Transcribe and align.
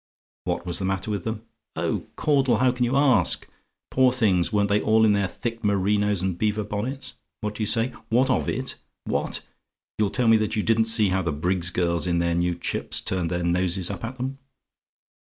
"WHAT 0.45 0.65
WAS 0.65 0.79
THE 0.79 0.85
MATTER 0.85 1.11
WITH 1.11 1.25
THEM? 1.25 1.43
"Oh, 1.75 2.07
Caudle! 2.15 2.57
How 2.57 2.71
can 2.71 2.85
you 2.85 2.95
ask? 2.95 3.47
Poor 3.91 4.11
things! 4.11 4.51
weren't 4.51 4.67
they 4.69 4.81
all 4.81 5.05
in 5.05 5.13
their 5.13 5.27
thick 5.27 5.63
merinos 5.63 6.23
and 6.23 6.39
beaver 6.39 6.63
bonnets? 6.63 7.13
What 7.41 7.53
do 7.53 7.61
you 7.61 7.67
say? 7.67 7.89
"WHAT 8.09 8.27
OF 8.31 8.49
IT? 8.49 8.77
"What! 9.03 9.43
you'll 9.99 10.09
tell 10.09 10.27
me 10.27 10.37
that 10.37 10.55
you 10.55 10.63
didn't 10.63 10.85
see 10.85 11.09
how 11.09 11.21
the 11.21 11.31
Briggs's 11.31 11.69
girls, 11.69 12.07
in 12.07 12.17
their 12.17 12.33
new 12.33 12.55
chips, 12.55 12.99
turned 12.99 13.29
their 13.29 13.43
noses 13.43 13.91
up 13.91 14.03
at 14.03 14.19
'em? 14.19 14.39